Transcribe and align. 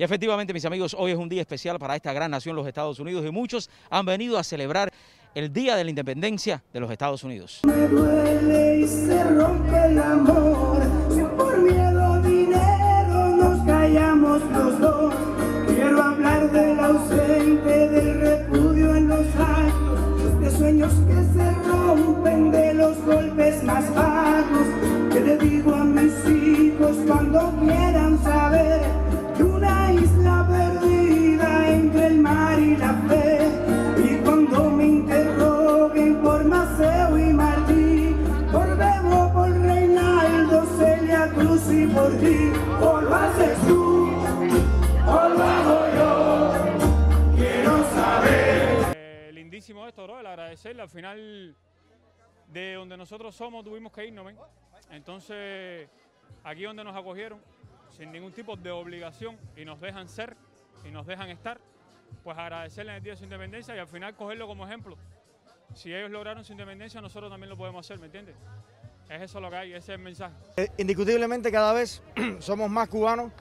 Y 0.00 0.02
efectivamente, 0.02 0.54
mis 0.54 0.64
amigos, 0.64 0.96
hoy 0.98 1.12
es 1.12 1.18
un 1.18 1.28
día 1.28 1.42
especial 1.42 1.78
para 1.78 1.94
esta 1.94 2.10
gran 2.14 2.30
nación, 2.30 2.56
los 2.56 2.66
Estados 2.66 2.98
Unidos, 3.00 3.22
y 3.26 3.30
muchos 3.30 3.68
han 3.90 4.06
venido 4.06 4.38
a 4.38 4.42
celebrar 4.42 4.90
el 5.34 5.52
Día 5.52 5.76
de 5.76 5.84
la 5.84 5.90
Independencia 5.90 6.64
de 6.72 6.80
los 6.80 6.90
Estados 6.90 7.22
Unidos. 7.22 7.60
Me 7.64 7.86
duele 7.86 8.78
y 8.78 8.88
se 8.88 9.22
rompe 9.22 9.76
el. 9.76 10.99
Por 41.86 42.12
ti, 42.18 42.52
o 42.80 43.00
lo 43.00 43.10
tú, 43.66 44.12
o 45.06 45.28
lo 45.28 45.94
yo. 45.96 46.52
Quiero 47.36 47.84
saber. 47.90 48.94
Eh, 48.94 49.30
lindísimo 49.32 49.86
esto, 49.88 50.04
bro, 50.04 50.20
el 50.20 50.26
agradecerle. 50.26 50.82
Al 50.82 50.88
final 50.88 51.56
de 52.48 52.74
donde 52.74 52.96
nosotros 52.96 53.34
somos 53.34 53.64
tuvimos 53.64 53.92
que 53.92 54.06
irnos, 54.06 54.26
¿ven? 54.26 54.36
Entonces, 54.90 55.88
aquí 56.44 56.64
donde 56.64 56.84
nos 56.84 56.94
acogieron, 56.94 57.40
sin 57.96 58.12
ningún 58.12 58.32
tipo 58.32 58.56
de 58.56 58.70
obligación, 58.70 59.38
y 59.56 59.64
nos 59.64 59.80
dejan 59.80 60.08
ser, 60.08 60.36
y 60.84 60.90
nos 60.90 61.06
dejan 61.06 61.30
estar, 61.30 61.60
pues 62.22 62.38
agradecerle 62.38 62.92
en 62.92 62.96
el 62.98 63.02
día 63.02 63.12
de 63.14 63.16
su 63.16 63.24
independencia 63.24 63.74
y 63.74 63.78
al 63.78 63.88
final 63.88 64.14
cogerlo 64.14 64.46
como 64.46 64.66
ejemplo. 64.66 64.96
Si 65.74 65.94
ellos 65.94 66.10
lograron 66.10 66.44
su 66.44 66.52
independencia, 66.52 67.00
nosotros 67.00 67.30
también 67.30 67.50
lo 67.50 67.56
podemos 67.56 67.84
hacer, 67.84 67.98
¿me 67.98 68.06
entiendes? 68.06 68.36
Es 69.10 69.22
eso 69.22 69.40
lo 69.40 69.50
que 69.50 69.56
hay, 69.56 69.70
ese 69.70 69.78
es 69.78 69.88
el 69.88 69.98
mensaje. 69.98 70.32
Eh, 70.56 70.68
Indiscutiblemente 70.78 71.50
cada 71.50 71.72
vez 71.72 72.00
somos 72.38 72.70
más 72.70 72.88
cubanos. 72.88 73.32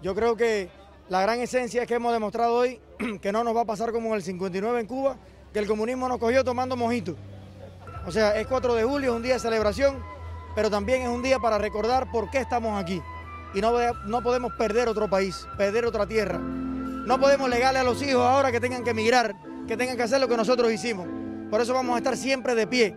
Yo 0.00 0.14
creo 0.14 0.36
que 0.36 0.68
la 1.08 1.20
gran 1.20 1.40
esencia 1.40 1.82
es 1.82 1.88
que 1.88 1.94
hemos 1.94 2.12
demostrado 2.12 2.54
hoy 2.54 2.80
que 3.20 3.32
no 3.32 3.42
nos 3.42 3.56
va 3.56 3.62
a 3.62 3.64
pasar 3.64 3.90
como 3.90 4.10
en 4.10 4.14
el 4.14 4.22
59 4.22 4.78
en 4.78 4.86
Cuba, 4.86 5.16
que 5.52 5.58
el 5.58 5.66
comunismo 5.66 6.08
nos 6.08 6.18
cogió 6.18 6.44
tomando 6.44 6.76
mojitos. 6.76 7.16
O 8.06 8.12
sea, 8.12 8.38
es 8.38 8.46
4 8.46 8.74
de 8.74 8.84
julio, 8.84 9.10
es 9.10 9.16
un 9.16 9.22
día 9.24 9.34
de 9.34 9.40
celebración, 9.40 10.00
pero 10.54 10.70
también 10.70 11.02
es 11.02 11.08
un 11.08 11.24
día 11.24 11.40
para 11.40 11.58
recordar 11.58 12.08
por 12.12 12.30
qué 12.30 12.38
estamos 12.38 12.80
aquí. 12.80 13.02
Y 13.52 13.60
no, 13.60 13.72
no 14.04 14.22
podemos 14.22 14.52
perder 14.52 14.86
otro 14.86 15.10
país, 15.10 15.44
perder 15.58 15.86
otra 15.86 16.06
tierra. 16.06 16.38
No 16.38 17.18
podemos 17.18 17.50
legarle 17.50 17.80
a 17.80 17.84
los 17.84 18.00
hijos 18.00 18.22
ahora 18.22 18.52
que 18.52 18.60
tengan 18.60 18.84
que 18.84 18.90
emigrar, 18.90 19.34
que 19.66 19.76
tengan 19.76 19.96
que 19.96 20.04
hacer 20.04 20.20
lo 20.20 20.28
que 20.28 20.36
nosotros 20.36 20.70
hicimos. 20.70 21.08
Por 21.50 21.60
eso 21.60 21.74
vamos 21.74 21.96
a 21.96 21.98
estar 21.98 22.16
siempre 22.16 22.54
de 22.54 22.68
pie. 22.68 22.94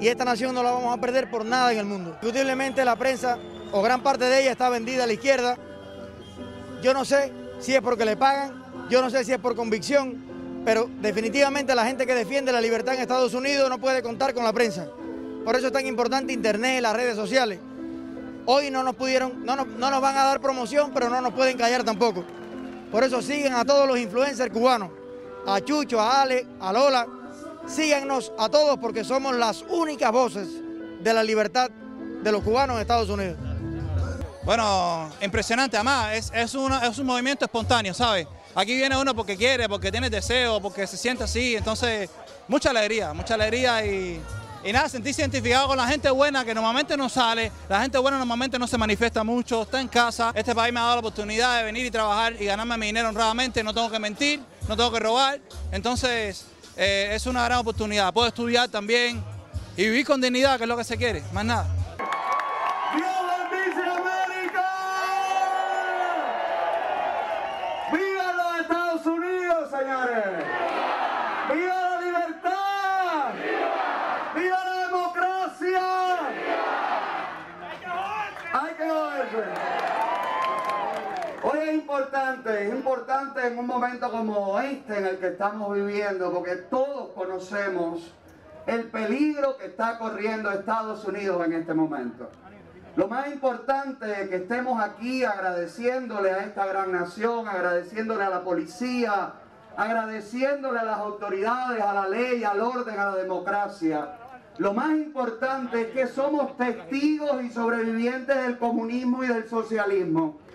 Y 0.00 0.08
esta 0.08 0.24
nación 0.24 0.54
no 0.54 0.62
la 0.62 0.70
vamos 0.70 0.96
a 0.96 1.00
perder 1.00 1.30
por 1.30 1.44
nada 1.44 1.72
en 1.72 1.78
el 1.78 1.84
mundo. 1.86 2.10
Indiscutiblemente 2.10 2.84
la 2.84 2.96
prensa, 2.96 3.38
o 3.72 3.82
gran 3.82 4.02
parte 4.02 4.24
de 4.24 4.42
ella, 4.42 4.52
está 4.52 4.68
vendida 4.68 5.04
a 5.04 5.06
la 5.06 5.12
izquierda. 5.12 5.56
Yo 6.82 6.92
no 6.92 7.04
sé 7.04 7.32
si 7.60 7.74
es 7.74 7.80
porque 7.80 8.04
le 8.04 8.16
pagan, 8.16 8.64
yo 8.90 9.00
no 9.00 9.10
sé 9.10 9.24
si 9.24 9.32
es 9.32 9.38
por 9.38 9.56
convicción, 9.56 10.16
pero 10.64 10.88
definitivamente 11.00 11.74
la 11.74 11.86
gente 11.86 12.06
que 12.06 12.14
defiende 12.14 12.52
la 12.52 12.60
libertad 12.60 12.94
en 12.94 13.00
Estados 13.00 13.34
Unidos 13.34 13.70
no 13.70 13.78
puede 13.78 14.02
contar 14.02 14.34
con 14.34 14.44
la 14.44 14.52
prensa. 14.52 14.88
Por 15.44 15.56
eso 15.56 15.68
es 15.68 15.72
tan 15.72 15.86
importante 15.86 16.32
Internet, 16.32 16.82
las 16.82 16.94
redes 16.94 17.16
sociales. 17.16 17.60
Hoy 18.46 18.70
no 18.70 18.82
nos 18.82 18.94
pudieron, 18.94 19.44
no 19.44 19.56
no 19.56 19.90
nos 19.90 20.00
van 20.00 20.16
a 20.16 20.24
dar 20.24 20.40
promoción, 20.40 20.90
pero 20.92 21.08
no 21.08 21.20
nos 21.20 21.32
pueden 21.32 21.56
callar 21.56 21.84
tampoco. 21.84 22.24
Por 22.90 23.04
eso 23.04 23.20
siguen 23.20 23.54
a 23.54 23.64
todos 23.64 23.86
los 23.86 23.98
influencers 23.98 24.52
cubanos, 24.52 24.90
a 25.46 25.60
Chucho, 25.60 26.00
a 26.00 26.22
Ale, 26.22 26.46
a 26.60 26.72
Lola. 26.72 27.06
Síganos 27.66 28.32
a 28.38 28.48
todos 28.48 28.78
porque 28.78 29.04
somos 29.04 29.34
las 29.34 29.62
únicas 29.68 30.12
voces 30.12 30.48
de 31.00 31.12
la 31.14 31.22
libertad 31.22 31.68
de 31.70 32.32
los 32.32 32.42
cubanos 32.42 32.76
en 32.76 32.82
Estados 32.82 33.08
Unidos. 33.08 33.36
Bueno, 34.44 35.10
impresionante, 35.20 35.76
además, 35.76 36.12
es, 36.14 36.32
es, 36.32 36.54
una- 36.54 36.86
es 36.86 36.96
un 36.98 37.06
movimiento 37.06 37.44
espontáneo, 37.44 37.92
¿sabes? 37.92 38.28
Aquí 38.54 38.76
viene 38.76 38.96
uno 38.96 39.14
porque 39.14 39.36
quiere, 39.36 39.68
porque 39.68 39.90
tiene 39.90 40.08
deseo, 40.08 40.60
porque 40.62 40.86
se 40.86 40.96
siente 40.96 41.24
así, 41.24 41.56
entonces, 41.56 42.08
mucha 42.46 42.70
alegría, 42.70 43.12
mucha 43.12 43.34
alegría 43.34 43.84
y, 43.84 44.20
y 44.64 44.72
nada, 44.72 44.88
sentirse 44.88 45.22
identificado 45.22 45.66
con 45.66 45.76
la 45.76 45.86
gente 45.88 46.08
buena 46.10 46.44
que 46.44 46.54
normalmente 46.54 46.96
no 46.96 47.08
sale, 47.08 47.50
la 47.68 47.82
gente 47.82 47.98
buena 47.98 48.18
normalmente 48.18 48.56
no 48.58 48.68
se 48.68 48.78
manifiesta 48.78 49.24
mucho, 49.24 49.62
está 49.62 49.80
en 49.80 49.88
casa, 49.88 50.32
este 50.34 50.54
país 50.54 50.72
me 50.72 50.78
ha 50.78 50.84
dado 50.84 50.94
la 50.94 51.00
oportunidad 51.00 51.58
de 51.58 51.64
venir 51.64 51.84
y 51.84 51.90
trabajar 51.90 52.40
y 52.40 52.44
ganarme 52.46 52.78
mi 52.78 52.86
dinero 52.86 53.08
honradamente, 53.08 53.62
no 53.64 53.74
tengo 53.74 53.90
que 53.90 53.98
mentir, 53.98 54.40
no 54.68 54.76
tengo 54.76 54.92
que 54.92 55.00
robar, 55.00 55.40
entonces 55.72 56.46
eh, 56.76 57.10
es 57.14 57.26
una 57.26 57.44
gran 57.44 57.58
oportunidad, 57.58 58.12
puedo 58.12 58.28
estudiar 58.28 58.68
también 58.68 59.22
y 59.76 59.84
vivir 59.84 60.06
con 60.06 60.20
dignidad, 60.20 60.58
que 60.58 60.64
es 60.64 60.68
lo 60.68 60.76
que 60.76 60.84
se 60.84 60.96
quiere, 60.96 61.22
más 61.32 61.44
nada. 61.44 61.66
¡Dios 62.94 63.10
bendice 63.50 63.82
América! 63.82 64.68
¡Viva 67.92 68.32
los 68.32 68.60
Estados 68.60 69.06
Unidos, 69.06 69.70
señores! 69.70 70.44
¡Viva 71.52 71.80
la 71.80 72.00
libertad! 72.00 73.34
¡Viva 74.34 74.64
la 74.64 74.86
democracia! 74.86 75.82
¡Hay 78.52 78.74
que 78.74 78.84
moverse! 78.84 79.75
Hoy 81.42 81.58
es 81.58 81.74
importante, 81.74 82.66
es 82.66 82.74
importante 82.74 83.46
en 83.46 83.58
un 83.58 83.66
momento 83.66 84.10
como 84.10 84.58
este 84.58 84.98
en 84.98 85.06
el 85.06 85.18
que 85.18 85.28
estamos 85.28 85.74
viviendo, 85.74 86.32
porque 86.32 86.56
todos 86.56 87.10
conocemos 87.14 88.14
el 88.66 88.84
peligro 88.84 89.56
que 89.56 89.66
está 89.66 89.98
corriendo 89.98 90.50
Estados 90.50 91.04
Unidos 91.04 91.44
en 91.44 91.52
este 91.52 91.74
momento. 91.74 92.30
Lo 92.96 93.08
más 93.08 93.28
importante 93.28 94.22
es 94.22 94.28
que 94.30 94.36
estemos 94.36 94.82
aquí 94.82 95.24
agradeciéndole 95.24 96.30
a 96.30 96.38
esta 96.38 96.64
gran 96.66 96.92
nación, 96.92 97.46
agradeciéndole 97.46 98.24
a 98.24 98.30
la 98.30 98.40
policía, 98.42 99.32
agradeciéndole 99.76 100.78
a 100.78 100.84
las 100.84 100.98
autoridades, 100.98 101.82
a 101.82 101.92
la 101.92 102.08
ley, 102.08 102.44
al 102.44 102.60
orden, 102.60 102.98
a 102.98 103.10
la 103.10 103.16
democracia. 103.16 104.08
Lo 104.56 104.72
más 104.72 104.92
importante 104.92 105.82
es 105.82 105.86
que 105.88 106.06
somos 106.06 106.56
testigos 106.56 107.42
y 107.42 107.50
sobrevivientes 107.50 108.34
del 108.34 108.56
comunismo 108.56 109.22
y 109.22 109.26
del 109.26 109.46
socialismo. 109.46 110.45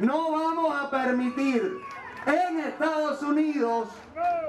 No 0.00 0.32
vamos 0.32 0.74
a 0.74 0.90
permitir 0.90 1.80
en 2.26 2.60
Estados 2.60 3.22
Unidos 3.22 3.88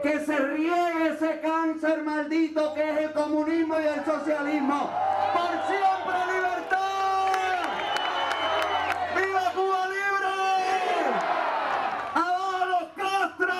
que 0.02 0.26
se 0.26 0.38
riegue 0.38 1.10
ese 1.10 1.40
cáncer 1.42 2.04
maldito 2.04 2.74
que 2.74 2.90
es 2.90 2.98
el 2.98 3.14
comunismo 3.14 3.80
y 3.80 3.86
el 3.86 4.04
socialismo. 4.06 4.90
¡Por 5.34 5.52
siempre 5.68 6.34
libertad! 6.34 7.58
¡Viva 9.16 9.52
Cuba 9.54 9.88
libre! 9.88 10.36
¡Abajo 12.16 12.66
los 12.66 12.90
Castro! 12.96 13.56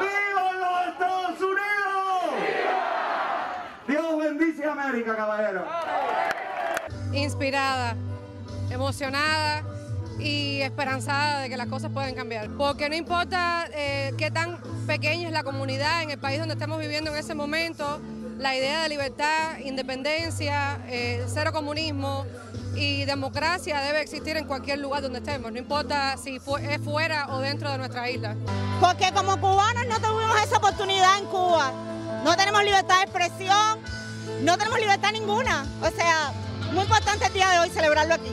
¡Viva 0.00 0.52
los 0.52 0.86
Estados 0.92 1.40
Unidos! 1.40 2.34
Dios 3.88 4.18
bendice 4.18 4.64
América, 4.64 5.16
caballero. 5.16 5.64
inspirada, 7.12 7.96
emocionada 8.70 9.73
y 10.18 10.60
esperanzada 10.62 11.40
de 11.40 11.48
que 11.48 11.56
las 11.56 11.66
cosas 11.68 11.90
pueden 11.92 12.14
cambiar. 12.14 12.48
Porque 12.56 12.88
no 12.88 12.94
importa 12.94 13.66
eh, 13.72 14.12
qué 14.18 14.30
tan 14.30 14.58
pequeña 14.86 15.26
es 15.28 15.32
la 15.32 15.42
comunidad 15.44 16.02
en 16.02 16.10
el 16.10 16.18
país 16.18 16.38
donde 16.38 16.54
estemos 16.54 16.78
viviendo 16.78 17.10
en 17.10 17.16
ese 17.16 17.34
momento, 17.34 18.00
la 18.38 18.56
idea 18.56 18.82
de 18.82 18.88
libertad, 18.88 19.58
independencia, 19.64 20.78
eh, 20.88 21.24
cero 21.32 21.52
comunismo 21.52 22.26
y 22.74 23.04
democracia 23.04 23.80
debe 23.80 24.00
existir 24.00 24.36
en 24.36 24.46
cualquier 24.46 24.80
lugar 24.80 25.02
donde 25.02 25.20
estemos, 25.20 25.52
no 25.52 25.58
importa 25.58 26.16
si 26.16 26.40
fu- 26.40 26.56
es 26.56 26.80
fuera 26.80 27.28
o 27.30 27.38
dentro 27.38 27.70
de 27.70 27.78
nuestra 27.78 28.10
isla. 28.10 28.34
Porque 28.80 29.12
como 29.14 29.38
cubanos 29.40 29.86
no 29.86 30.00
tuvimos 30.00 30.42
esa 30.42 30.56
oportunidad 30.56 31.18
en 31.18 31.26
Cuba. 31.26 31.72
No 32.24 32.36
tenemos 32.36 32.64
libertad 32.64 32.96
de 32.98 33.02
expresión, 33.04 33.78
no 34.42 34.58
tenemos 34.58 34.80
libertad 34.80 35.12
ninguna. 35.12 35.64
O 35.80 35.90
sea, 35.90 36.32
muy 36.72 36.82
importante 36.82 37.26
el 37.26 37.32
día 37.32 37.48
de 37.50 37.58
hoy 37.60 37.70
celebrarlo 37.70 38.14
aquí. 38.14 38.32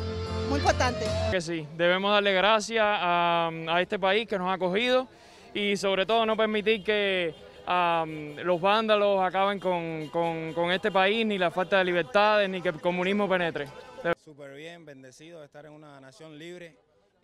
Muy 0.51 0.59
importante. 0.59 1.05
Que 1.31 1.39
sí, 1.39 1.65
debemos 1.77 2.11
darle 2.11 2.33
gracias 2.33 2.83
a, 2.85 3.49
a 3.69 3.81
este 3.81 3.97
país 3.97 4.27
que 4.27 4.37
nos 4.37 4.49
ha 4.49 4.53
acogido 4.53 5.07
y 5.53 5.77
sobre 5.77 6.05
todo 6.05 6.25
no 6.25 6.35
permitir 6.35 6.83
que 6.83 7.33
am, 7.65 8.35
los 8.35 8.59
vándalos 8.59 9.21
acaben 9.23 9.59
con, 9.61 10.09
con- 10.09 10.51
con 10.53 10.71
este 10.71 10.91
país, 10.91 11.25
ni 11.25 11.37
la 11.37 11.51
falta 11.51 11.77
de 11.77 11.85
libertades, 11.85 12.49
ni 12.49 12.61
que 12.61 12.67
el 12.69 12.81
comunismo 12.81 13.29
penetre. 13.29 13.67
Súper 14.25 14.53
bien, 14.53 14.85
bendecido 14.85 15.39
de 15.39 15.45
estar 15.45 15.65
en 15.65 15.71
una 15.71 16.01
nación 16.01 16.37
libre 16.37 16.75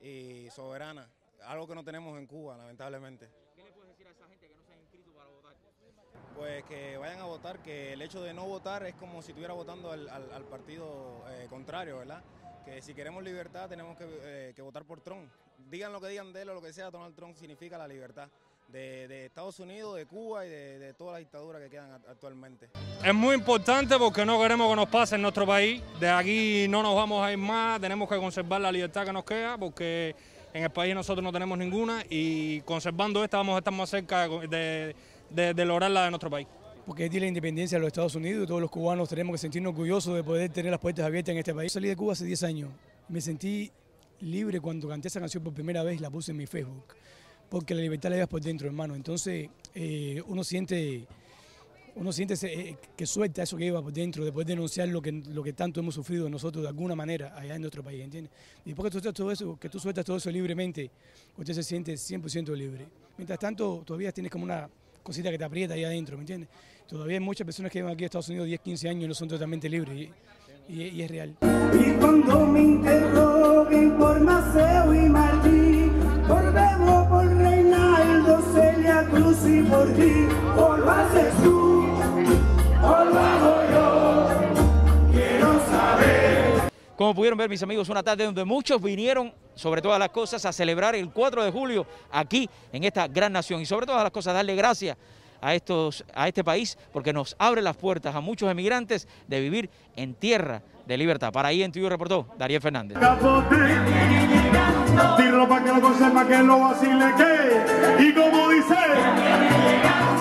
y 0.01 0.50
soberana, 0.50 1.06
algo 1.47 1.68
que 1.68 1.75
no 1.75 1.83
tenemos 1.83 2.18
en 2.18 2.27
Cuba, 2.27 2.56
lamentablemente. 2.57 3.27
¿Qué 3.56 3.63
le 3.63 3.71
puedes 3.71 3.89
decir 3.91 4.07
a 4.07 4.12
esa 4.12 4.25
gente 4.27 4.47
que 4.47 4.56
no 4.56 4.63
se 4.63 4.71
han 4.71 4.80
inscrito 4.80 5.12
para 5.12 5.30
votar? 5.30 5.51
Pues 6.38 6.63
que 6.66 6.98
vayan 6.98 7.19
a 7.19 7.25
votar, 7.25 7.60
que 7.63 7.94
el 7.94 8.01
hecho 8.04 8.22
de 8.22 8.31
no 8.31 8.45
votar 8.45 8.86
es 8.86 8.94
como 8.94 9.24
si 9.24 9.31
estuviera 9.31 9.56
votando 9.56 9.92
al, 9.92 10.44
partido 10.50 11.24
eh, 11.31 11.48
contrario, 11.50 11.98
¿verdad? 11.98 12.22
Que 12.63 12.80
si 12.81 12.94
queremos 12.94 13.24
libertad 13.24 13.68
tenemos 13.68 13.98
que, 13.98 14.06
eh, 14.07 14.54
que 14.56 14.62
votar 14.62 14.86
por 14.86 15.01
Trump. 15.01 15.31
digan 15.69 15.92
lo 15.92 16.00
que 16.00 16.10
digan 16.10 16.31
de 16.31 16.44
él 16.44 16.50
o 16.50 16.54
lo 16.54 16.62
que 16.62 16.72
sea, 16.72 16.92
Donald 16.92 17.16
Trump 17.16 17.36
significa 17.36 17.75
la 17.78 17.88
libertad 17.88 18.30
de, 18.68 19.25
Estados 19.25 19.60
Unidos, 19.60 19.95
de 19.95 20.06
Cuba 20.06 20.45
y 20.45 20.50
de, 20.50 20.78
de 20.78 20.94
todas 20.94 21.13
las 21.13 21.19
dictaduras 21.22 21.60
que 21.60 21.69
quedan 21.72 21.94
actualmente. 22.07 22.69
Es 23.04 23.13
muy 23.16 23.36
importante 23.36 23.98
porque 23.98 24.24
no 24.24 24.40
queremos 24.40 24.69
que 24.69 24.75
nos 24.75 24.90
pase 24.90 25.16
en 25.16 25.24
nuestro 25.24 25.48
país. 25.48 25.81
De 26.00 26.10
aquí 26.10 26.68
no 26.69 26.83
nos 26.83 26.95
vamos 26.95 27.25
a 27.25 27.31
ir 27.31 27.38
más, 27.40 27.81
tenemos 27.81 28.07
que 28.07 28.18
conservar 28.18 28.62
la 28.62 28.72
libertad 28.72 29.06
que 29.06 29.13
nos 29.13 29.24
queda 29.24 29.57
porque 29.57 30.16
en 30.54 30.63
el 30.63 30.69
país 30.69 30.94
nosotros 30.94 31.24
no 31.24 31.31
tenemos 31.31 31.57
ninguna 31.57 32.04
y 32.10 32.62
conservando 32.62 33.24
esta 33.24 33.38
vamos 33.38 33.56
a 33.56 33.57
estar 33.60 33.74
más 33.74 33.90
cerca 33.90 34.28
de, 34.28 34.95
de 35.29 35.53
la 35.65 36.03
de 36.03 36.09
nuestro 36.09 36.29
país. 36.29 36.47
porque 36.85 37.06
es 37.06 37.12
de 37.12 37.19
la 37.19 37.27
independencia 37.27 37.77
de 37.77 37.81
los 37.81 37.88
Estados 37.88 38.15
Unidos 38.15 38.45
y 38.45 38.47
todos 38.47 38.62
los 38.62 38.71
cubanos 38.71 39.09
tenemos 39.09 39.33
que 39.33 39.38
sentirnos 39.39 39.71
orgullosos 39.71 40.15
de 40.15 40.24
poder 40.24 40.50
tener 40.51 40.71
las 40.71 40.79
puertas 40.79 41.06
abiertas 41.06 41.33
en 41.33 41.39
este 41.39 41.53
país. 41.53 41.71
Salí 41.71 41.89
de 41.89 41.95
Cuba 41.95 42.13
hace 42.13 42.25
10 42.25 42.44
años. 42.44 42.69
Me 43.09 43.19
sentí 43.19 43.71
libre 44.21 44.59
cuando 44.59 44.88
canté 44.88 45.07
esa 45.07 45.19
canción 45.19 45.44
por 45.44 45.53
primera 45.53 45.83
vez, 45.83 46.01
la 46.01 46.09
puse 46.09 46.31
en 46.31 46.38
mi 46.38 46.45
Facebook, 46.45 46.95
porque 47.50 47.75
la 47.75 47.81
libertad 47.81 48.09
la 48.09 48.18
llevas 48.18 48.29
por 48.29 48.41
dentro, 48.41 48.68
hermano. 48.68 48.95
Entonces 48.95 49.50
eh, 49.75 50.21
uno 50.27 50.44
siente, 50.44 51.06
uno 51.95 52.12
siente 52.12 52.35
eh, 52.44 52.77
que 52.95 53.06
suelta 53.06 53.44
eso 53.44 53.57
que 53.57 53.65
lleva 53.65 53.81
por 53.81 53.94
dentro, 53.94 54.23
de 54.25 54.31
poder 54.31 54.47
denunciar 54.47 54.88
lo 54.88 55.01
que, 55.01 55.12
lo 55.12 55.44
que 55.44 55.53
tanto 55.53 55.80
hemos 55.80 55.95
sufrido 55.95 56.30
nosotros 56.30 56.63
de 56.63 56.69
alguna 56.69 56.95
manera 56.95 57.38
allá 57.38 57.56
en 57.56 57.62
nuestro 57.62 57.83
país, 57.83 58.01
¿entiendes? 58.01 58.31
Y 58.65 58.69
después 58.69 58.85
que 58.85 58.97
tú, 58.97 59.00
sueltas 59.00 59.13
todo 59.13 59.31
eso, 59.31 59.57
que 59.59 59.69
tú 59.69 59.80
sueltas 59.80 60.06
todo 60.06 60.18
eso 60.18 60.31
libremente, 60.31 60.89
usted 61.38 61.53
se 61.53 61.63
siente 61.63 61.94
100% 61.94 62.56
libre. 62.56 62.88
Mientras 63.18 63.39
tanto, 63.39 63.83
todavía 63.85 64.12
tienes 64.12 64.31
como 64.31 64.44
una 64.44 64.69
cosita 65.07 65.31
que 65.31 65.38
te 65.38 65.45
aprieta 65.45 65.74
ahí 65.74 65.86
adentro, 65.86 66.18
¿me 66.18 66.24
entiendes? 66.24 66.50
Todavía 66.86 67.15
hay 67.15 67.24
muchas 67.24 67.45
personas 67.45 67.71
que 67.71 67.80
viven 67.80 67.94
aquí 67.94 68.04
en 68.04 68.07
Estados 68.07 68.27
Unidos 68.27 68.48
10, 68.48 68.59
15 68.59 68.89
años 68.89 69.04
y 69.06 69.07
no 69.07 69.13
son 69.13 69.30
totalmente 69.30 69.69
libres 69.69 70.09
y, 70.68 71.01
es 71.01 71.09
real. 71.09 71.33
Y 71.74 71.92
cuando 71.92 72.45
me 72.45 72.62
interroguen 72.62 73.98
por 73.98 74.19
Maceo 74.19 74.94
y 74.94 75.09
Martí, 75.09 75.92
por 76.27 76.54
Como 87.07 87.15
pudieron 87.15 87.38
ver 87.38 87.50
mis 87.50 87.63
amigos, 87.63 87.88
una 87.88 88.04
tarde 88.04 88.25
donde 88.25 88.44
muchos 88.44 88.81
vinieron, 88.81 89.33
sobre 89.56 89.81
todas 89.81 89.98
las 89.98 90.09
cosas, 90.09 90.45
a 90.45 90.51
celebrar 90.51 90.94
el 90.94 91.09
4 91.09 91.42
de 91.42 91.51
julio 91.51 91.88
aquí 92.12 92.50
en 92.74 92.83
esta 92.83 93.07
gran 93.07 93.31
nación 93.31 93.62
y 93.62 93.65
sobre 93.65 93.86
todas 93.86 94.04
las 94.04 94.12
cosas 94.12 94.33
darle 94.33 94.57
gracias 94.57 94.98
a, 95.39 95.56
estos, 95.56 96.04
a 96.13 96.27
este 96.27 96.44
país 96.44 96.77
porque 96.92 97.13
nos 97.13 97.33
abre 97.39 97.62
las 97.62 97.77
puertas 97.77 98.13
a 98.13 98.19
muchos 98.19 98.51
emigrantes 98.51 99.07
de 99.25 99.39
vivir 99.39 99.69
en 99.95 100.15
tierra 100.15 100.62
de 100.86 100.98
libertad. 100.98 101.31
Para 101.31 101.48
ahí 101.48 101.63
en 101.63 101.71
tu 101.71 101.88
reportó 101.88 102.27
Darío 102.38 102.59
Fernández. 102.59 102.98
Tiro 105.15 105.48
pa' 105.48 105.63
que 105.63 106.27
que 106.27 106.44
lo 106.44 106.59
vacile, 106.59 107.06
que. 107.15 108.04
Y 108.04 108.13
como 108.13 108.50
dice, 108.50 108.75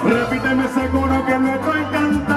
repíteme 0.05 0.67
ese 0.67 0.88
coro 0.91 1.27
que 1.27 1.37
nuestro 1.37 1.79
encanta. 1.79 2.36